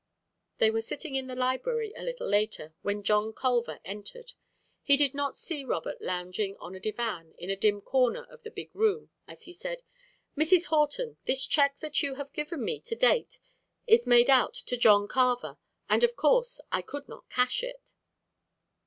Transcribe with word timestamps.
They 0.57 0.71
were 0.71 0.81
sitting 0.81 1.15
in 1.15 1.27
the 1.27 1.35
library 1.35 1.93
a 1.95 2.01
little 2.01 2.27
later, 2.27 2.73
when 2.81 3.03
John 3.03 3.33
Culver 3.33 3.79
entered. 3.85 4.33
He 4.81 4.97
did 4.97 5.13
not 5.13 5.35
see 5.35 5.63
Robert 5.63 6.01
lounging 6.01 6.57
on 6.57 6.73
a 6.73 6.79
divan 6.79 7.35
in 7.37 7.51
a 7.51 7.55
dim 7.55 7.81
corner 7.81 8.23
of 8.23 8.41
the 8.41 8.49
big 8.49 8.75
room 8.75 9.11
as 9.27 9.43
he 9.43 9.53
said, 9.53 9.83
"Mrs. 10.35 10.65
Horton, 10.69 11.17
this 11.25 11.45
check 11.45 11.77
that 11.81 12.01
you 12.01 12.15
have 12.15 12.33
given 12.33 12.65
me 12.65 12.79
to 12.79 12.95
date 12.95 13.37
is 13.85 14.07
made 14.07 14.31
out 14.31 14.55
to 14.55 14.75
John 14.75 15.07
Carver 15.07 15.59
and 15.87 16.03
of 16.03 16.15
course 16.15 16.59
I 16.71 16.81
could 16.81 17.07
not 17.07 17.29
cash 17.29 17.61
it." 17.61 17.93